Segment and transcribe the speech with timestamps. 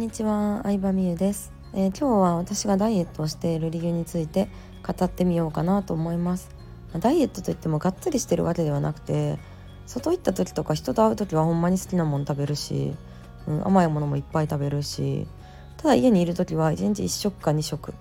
[0.00, 4.48] にちは、相葉美優です、えー、今日は私がダイエットをしている理由について
[4.82, 6.48] 語ってみようかなと思います。
[6.98, 9.38] ダイエットといってもがっつりしてるわけではなくて、
[9.84, 12.94] 外行った時とか人と会う時はほんまに好きなもの食べるし、
[13.46, 15.26] うん、甘いものもいっぱい食べるし、
[15.76, 17.92] ただ家にいる時は1日1食か2食、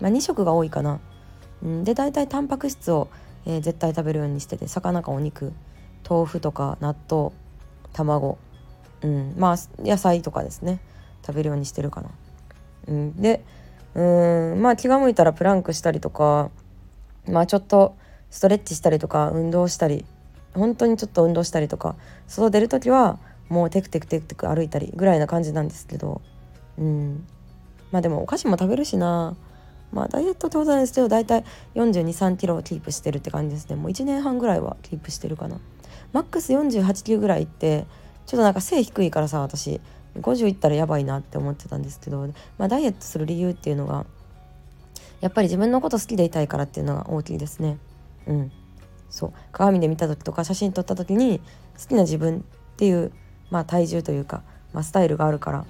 [0.00, 0.98] まあ、2食が多いかな。
[1.62, 3.06] うん、で大体タンパク質を、
[3.46, 5.52] えー、絶対食べるようにしてて、魚かお肉、
[6.10, 7.30] 豆腐とか納豆、
[7.92, 8.38] 卵、
[9.02, 10.80] うん、まあ野菜とかですね。
[11.24, 12.10] 食べるようにしてるかな。
[12.88, 13.44] うん、で
[13.94, 14.02] う
[14.56, 16.50] んまあ気が向いたらプランクしたりとか
[17.26, 17.96] まあちょっと
[18.30, 20.04] ストレッチしたりとか運動したり
[20.54, 26.20] 本当にちょっと運動したりとか外出る時はもうテクテクテクテク歩いたりぐらいな感じなんですけど
[26.78, 27.26] うん。
[27.92, 29.36] まあでもお菓子も食べるしな。
[29.92, 31.44] まあダイエットってことなんですけど大体
[31.76, 33.76] 4 2 3キロをキープしてるって感じですね。
[33.76, 35.60] もう1年半ぐらいはキープしてるかな。
[36.12, 37.86] マックス48キロぐらいって
[38.26, 39.80] ちょっとなんか背低いからさ私
[40.16, 44.06] 50いったらやばいなって思ってたんですけど、まあ、ダイエットする理由っていうのが
[45.20, 47.78] やっぱり自分のこと好きでいたいからっていうのが大きいですね。
[48.26, 48.52] うん、
[49.10, 51.40] そう鏡で見た時とか写真撮った時に
[51.80, 53.12] 好きな自分っていう、
[53.50, 55.64] まあ、体重というか、まあ、スタイルがあるから、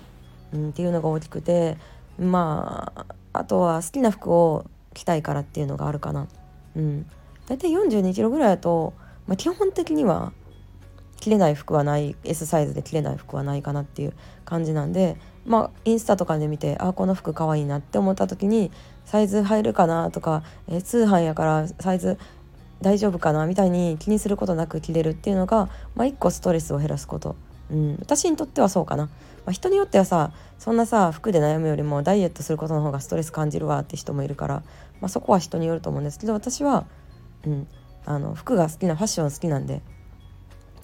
[0.53, 1.77] うん、っていうのが大きくて
[2.19, 6.29] まああとは好きな服を着たいからっていうのがあるかな。
[6.77, 7.07] うん、
[7.49, 8.95] 大体42キロぐらいだと、
[9.27, 10.33] まあ、基本的には
[11.25, 14.13] 着れない服はない S サイズで着れない服はないかなっていう
[14.45, 18.71] 感じなんでまあインスタとかで見てあこの服かわいいなって思った時に
[19.07, 22.19] サイズ入るかなとか、え通販やからサイズ
[22.81, 27.37] 大丈夫かなみたいに気にすることなく着れるっていうのが、まあ、一個ストレスを減らすこと、
[27.71, 29.11] うん、私にとってはそうかな、ま
[29.47, 34.63] あ、人によってはさそんなさ服で悩むよりもダイエットすることの方がストレス感じるわって人もいるから、
[35.01, 36.87] まあ、そこは人によると思うんですけど私は、
[37.47, 37.69] うん、
[38.07, 39.83] あの服が好きなファッション好きなんで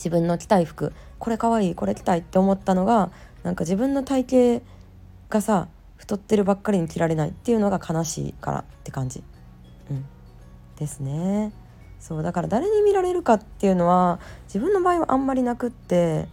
[0.00, 3.10] 自分の着たい服これかわいいこれ着たいって思ったのが
[3.42, 4.64] なんか自分の体型
[5.28, 9.22] がさ太ってるばっかりに着られないっていうのが悲しいからって感じ、
[9.90, 10.06] うん、
[10.76, 11.52] ですね。
[11.98, 16.28] そうだから誰に見られるかっていうのは自分の場合はあんまりなくって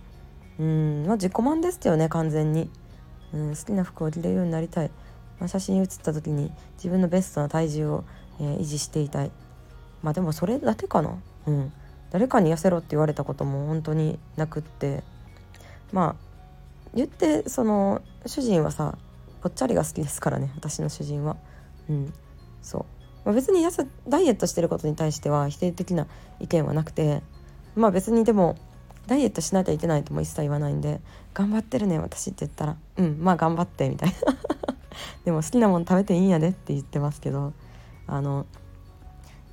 [0.58, 2.69] うんまあ自己満ですよね完全に、
[3.34, 4.92] うん、好きな服を着れるようになりたい、
[5.40, 8.03] まあ、写真写った時に自分のベストな体重を、
[8.40, 9.31] えー、維持していたい。
[10.02, 11.18] まあでもそれだけかな。
[11.47, 11.74] うん。
[12.12, 15.03] 誰かに痩せろって言われたことも本当になくって。
[15.91, 16.28] まあ
[16.94, 18.97] 言ってその主人はさ
[19.41, 21.38] ぽっちゃりが好きですからね私の主人は。
[21.90, 22.13] うん
[22.62, 22.85] そう。
[23.25, 26.07] まあ、別に痩せダイエットしてることに対しては否定的な
[26.40, 27.22] 意見はなくて
[27.75, 28.56] まあ別にでも
[29.06, 31.01] ダイエットしなきゃいけないとも一切言わないんで
[31.34, 34.16] 「頑張ってるね私」って言ったら「うんまあ頑張って」みたいな。
[35.25, 37.53] でも好きなもの食べていいんやでって言ってますけど
[38.07, 38.45] あの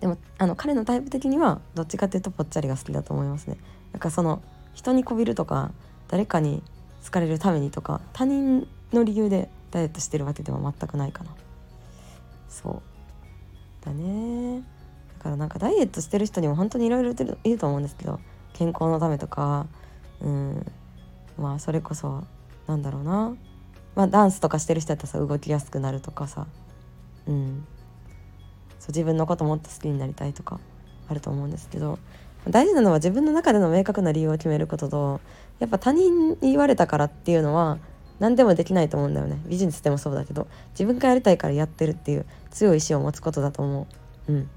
[0.04, 3.56] でもあの彼のタイプ的にはどっちかっていうとぽっちゃりが好きだと思いますね。
[3.90, 4.42] なんかその
[4.74, 5.70] 人にこびるとか
[6.08, 6.62] 誰かに
[7.02, 11.34] 好かれるためにとか他人の理由でダイエットしてるわけでは全くないかな。
[12.50, 12.82] そ
[13.82, 14.58] うだね。
[14.58, 18.20] だからなんかダイエットしてる人にも本当にいろいろいると思うんですけど
[18.52, 19.66] 健康のためとか
[20.20, 20.70] うん
[21.38, 22.24] まあそれこそ
[22.66, 23.34] なんだろうな。
[23.94, 26.46] まあダンスとかしてる人だったらさ動きやすくなるとかさ。
[27.26, 27.66] うん。
[28.84, 30.60] そう自分のこともっと好きになりたいとか
[31.08, 31.98] あると思うんですけど
[32.50, 35.20] 大事なのは自分の中での明確な理由を決めることと
[35.58, 37.78] やっぱ他人に言われたからっていうのは
[38.20, 39.40] 何でもできないと思うんだよね。
[39.46, 43.86] ビジネスでもそうだけど自分がやりたいからやってるっていう強い意志を持つことだと思
[44.28, 44.32] う。
[44.32, 44.50] うん。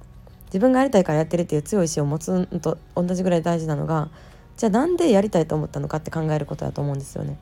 [0.48, 4.10] 自分がやりたいからやってるっていう強い意志を持つのと同じぐらい大事なのが
[4.58, 7.38] じゃあなんでやりたいと思ったのかって考えることだと思うんですよね。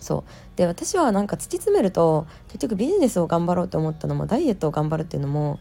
[0.00, 0.56] そう。
[0.56, 5.60] で私はなんか突き詰めると結局ビジネスを頑張ろうと思ったのもダイエットを頑張るっていうのも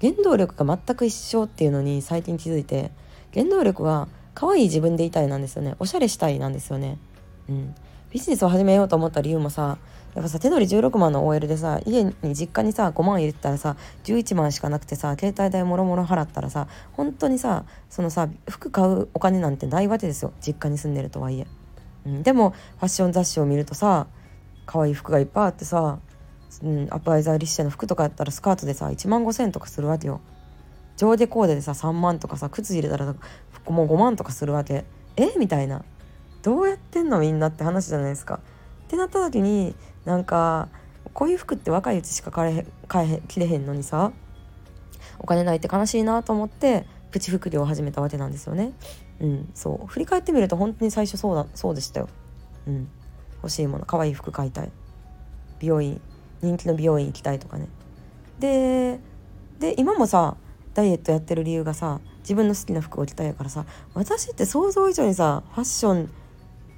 [0.00, 2.90] 原動力が全く一緒っていうのに最近気づいて
[3.34, 5.74] 原動力は可愛い自分でいたいなんですよね。
[5.78, 6.98] おしゃれしたいなんですよね。
[7.48, 7.74] うん。
[8.10, 9.78] ビジネスを始めようと思った理由もさ
[10.14, 20.32] やっぱさ手取り16万の OL でさ家に実家にさ5万入れてたらさ11万しかなくてさ携帯代もろもろ払ったらさ本当にさそのさ服買うお金なんてないわけですよ。
[20.40, 21.46] 実家に住んでるとはいえ、
[22.06, 24.08] うん、でもファッション雑誌を見るとさ
[24.66, 25.98] 可愛い服がいっぱいあってさ
[26.62, 30.20] うん、アップアイザーリッシャの服とかやったらスカートでさ1万5,000とかするわけよ。
[30.96, 34.84] 上下コーデでさ3万とかさ靴入れたらもう5万とかするわけ。
[35.16, 35.32] え？
[35.38, 35.84] みたいな。
[36.42, 38.40] どうやってんのみんなって話じゃないですか。
[38.86, 39.74] ってなった時に
[40.04, 40.68] なんか
[41.14, 44.12] こういう服って若いうちしか買え買え着れへんのにさ
[45.18, 48.72] お金ないって悲しいなと思ってプチ服業を始めたわけなんですよね。
[49.20, 49.86] うんそう。
[49.86, 52.08] 振り返ってみると本当に最初そうだそうでしたよ。
[52.66, 52.88] うん。
[53.36, 54.72] 欲しいもの可愛い服買いたい。
[55.60, 56.00] 美容院
[56.42, 57.68] 人気の美容院行きたいとかね。
[58.38, 59.00] で
[59.58, 60.36] で今もさ
[60.74, 66.10] ダイエットやってる理由がさ自分の好きな服を着たいからさ私って想像以上にさファッション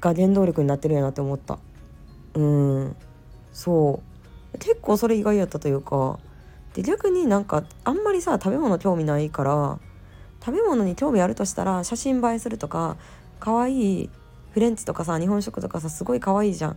[0.01, 1.59] が原動力になってるんやなって思った。
[2.35, 2.97] うん。
[3.53, 4.03] そ
[4.55, 4.59] う。
[4.59, 6.19] 結構それ意外やったというか。
[6.75, 9.79] で逆になんかあんまりさ食べ物興味ないから
[10.45, 12.97] 食べ物に興味あるとしたら写真映えするとか
[13.41, 14.11] 可愛い
[14.53, 16.77] フレンチとかさ日本食とかさすごい可愛いじゃん。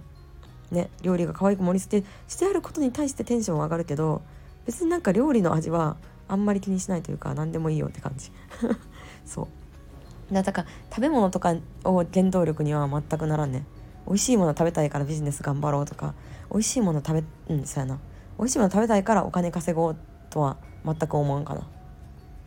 [0.71, 4.21] ね料理が可愛く盛り付けしてあることに対してテンション上がるけど
[4.65, 5.97] 別になんか料理の味は
[6.27, 8.31] あんまり気にしないというか何でもいいよって感じ。
[9.25, 10.33] そう。
[10.33, 13.63] だから食べ物とかを原動力には全くならんね
[14.07, 16.15] 美味しいもの食べたいからビジネス頑張ろうとか
[16.51, 18.00] 美味しいもの食べうんそうやな。
[18.38, 19.95] 美味しいもの食べたいからお金稼ごう
[20.29, 21.67] とは全く思わんかな。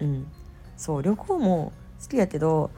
[0.00, 0.26] うん。
[0.76, 2.70] そう旅行も好きやけど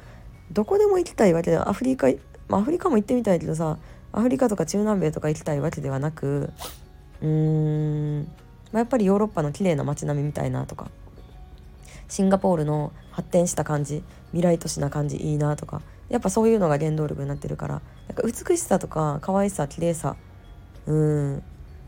[0.53, 2.09] どこでも行きたいわけでアフリカ、
[2.49, 3.79] まあ、アフリカも行ってみたいけどさ
[4.13, 6.51] アフリカとか中南米とか行きたいわけではなく
[7.21, 8.29] うーん、ま
[8.75, 10.91] あ、やっぱりヨーロッパの綺麗な街並みみたいなとか
[12.09, 14.03] シンガポールの発展した感じ
[14.33, 20.17] 未来都市な感じいいなとかやっぱそういうのが原動力になってるからなんか美しさとか可愛さ綺麗さ
[20.87, 21.43] うん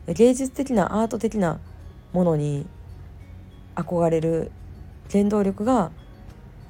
[0.06, 1.60] 芸術的なアート的な
[2.12, 2.66] ものに
[3.74, 4.52] 憧れる
[5.10, 5.90] 原動力が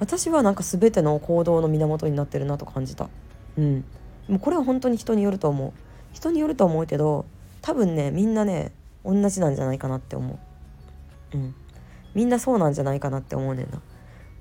[0.00, 3.08] 私はなんか全ての行動の源になってるなと感じた。
[3.56, 3.84] うん。
[4.28, 5.72] もうこれは本当に人によると思う。
[6.12, 7.24] 人によると思うけど
[7.62, 8.72] 多分ねみんなね
[9.04, 10.38] 同じなんじゃないかなって思
[11.34, 11.36] う。
[11.36, 11.54] うん。
[12.14, 13.80] みんなそうなんじゃないかなって思うねんな。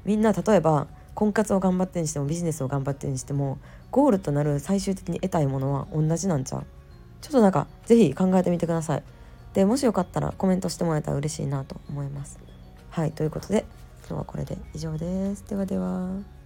[0.06, 3.60] みんな例えば婚活を頑張ってにしてもビジネスを頑張ってにしても
[3.92, 6.66] ゴールとなる最終的に得たいものは同じなんちゃう。
[7.22, 9.04] ちょっとなんか是非考えてみてください。
[9.54, 12.39] でもしよかったらコメントしてもらえたら嬉しいなと思います。
[12.89, 13.66] はいということで
[14.07, 15.45] 今日はこれで以上です。
[15.48, 16.40] ではでは。